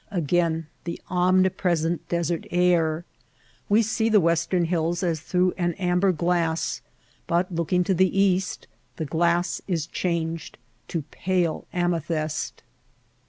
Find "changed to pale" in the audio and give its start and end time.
9.85-11.67